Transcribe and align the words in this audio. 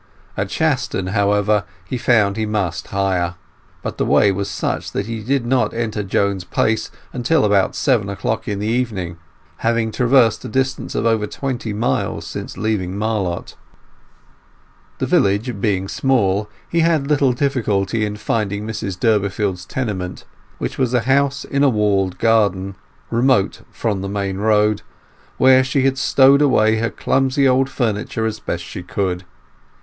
At 0.35 0.49
Shaston, 0.49 1.09
however, 1.11 1.63
he 1.85 1.95
found 1.95 2.35
he 2.35 2.47
must 2.47 2.87
hire; 2.87 3.35
but 3.83 3.99
the 3.99 4.03
way 4.05 4.31
was 4.31 4.49
such 4.49 4.93
that 4.93 5.05
he 5.05 5.19
did 5.21 5.45
not 5.45 5.75
enter 5.75 6.01
Joan's 6.01 6.43
place 6.43 6.89
till 7.21 7.45
about 7.45 7.75
seven 7.75 8.09
o'clock 8.09 8.47
in 8.47 8.57
the 8.57 8.65
evening, 8.65 9.17
having 9.57 9.91
traversed 9.91 10.43
a 10.43 10.47
distance 10.47 10.95
of 10.95 11.05
over 11.05 11.27
twenty 11.27 11.71
miles 11.71 12.25
since 12.25 12.57
leaving 12.57 12.97
Marlott. 12.97 13.55
The 14.97 15.05
village 15.05 15.61
being 15.61 15.87
small 15.87 16.49
he 16.67 16.79
had 16.79 17.05
little 17.05 17.31
difficulty 17.31 18.03
in 18.03 18.15
finding 18.15 18.65
Mrs 18.65 18.99
Durbeyfield's 18.99 19.67
tenement, 19.67 20.25
which 20.57 20.79
was 20.79 20.95
a 20.95 21.01
house 21.01 21.45
in 21.45 21.61
a 21.63 21.69
walled 21.69 22.17
garden, 22.17 22.73
remote 23.11 23.61
from 23.69 24.01
the 24.01 24.09
main 24.09 24.37
road, 24.37 24.81
where 25.37 25.63
she 25.63 25.83
had 25.83 25.99
stowed 25.99 26.41
away 26.41 26.77
her 26.77 26.89
clumsy 26.89 27.47
old 27.47 27.69
furniture 27.69 28.25
as 28.25 28.39
best 28.39 28.63
she 28.63 28.81
could. 28.81 29.25